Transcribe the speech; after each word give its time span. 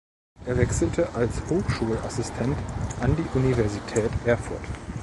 Er 0.47 0.57
wechselte 0.57 1.13
als 1.13 1.43
Hochschulassistent 1.47 2.57
an 3.01 3.15
die 3.15 3.37
Universität 3.37 4.09
Erfurt. 4.25 4.63